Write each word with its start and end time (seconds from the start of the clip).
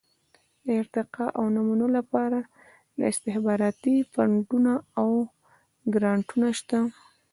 د 0.63 0.65
ارتقاء 0.81 1.29
او 1.39 1.45
نمو 1.55 1.87
لپاره 1.97 2.39
استخباراتي 3.11 3.95
فنډونه 4.11 4.73
او 4.99 5.09
ګرانټونه 5.93 6.47
شته. 6.59 6.79